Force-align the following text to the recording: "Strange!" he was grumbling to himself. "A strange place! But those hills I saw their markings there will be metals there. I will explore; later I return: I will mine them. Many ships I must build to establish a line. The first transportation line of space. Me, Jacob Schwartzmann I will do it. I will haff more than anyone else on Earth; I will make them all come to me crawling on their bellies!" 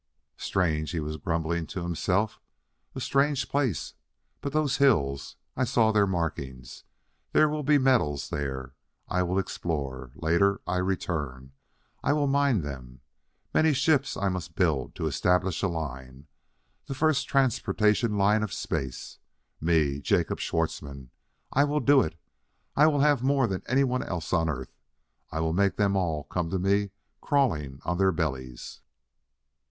"Strange!" 0.37 0.89
he 0.89 0.99
was 0.99 1.15
grumbling 1.17 1.67
to 1.67 1.83
himself. 1.83 2.41
"A 2.95 2.99
strange 2.99 3.47
place! 3.47 3.93
But 4.41 4.51
those 4.51 4.77
hills 4.77 5.35
I 5.55 5.63
saw 5.63 5.91
their 5.91 6.07
markings 6.07 6.85
there 7.33 7.47
will 7.47 7.61
be 7.61 7.77
metals 7.77 8.29
there. 8.31 8.73
I 9.07 9.21
will 9.21 9.37
explore; 9.37 10.11
later 10.15 10.59
I 10.65 10.77
return: 10.77 11.51
I 12.03 12.13
will 12.13 12.25
mine 12.25 12.61
them. 12.61 13.01
Many 13.53 13.73
ships 13.73 14.17
I 14.17 14.27
must 14.27 14.55
build 14.55 14.95
to 14.95 15.05
establish 15.05 15.61
a 15.61 15.67
line. 15.67 16.25
The 16.87 16.95
first 16.95 17.27
transportation 17.29 18.17
line 18.17 18.41
of 18.41 18.51
space. 18.51 19.19
Me, 19.59 19.99
Jacob 20.01 20.39
Schwartzmann 20.39 21.11
I 21.53 21.63
will 21.63 21.79
do 21.79 22.01
it. 22.01 22.15
I 22.75 22.87
will 22.87 23.01
haff 23.01 23.21
more 23.21 23.45
than 23.45 23.61
anyone 23.67 24.01
else 24.01 24.33
on 24.33 24.49
Earth; 24.49 24.73
I 25.31 25.39
will 25.41 25.53
make 25.53 25.75
them 25.77 25.95
all 25.95 26.23
come 26.23 26.49
to 26.49 26.57
me 26.57 26.89
crawling 27.21 27.79
on 27.85 27.99
their 27.99 28.11
bellies!" 28.11 28.81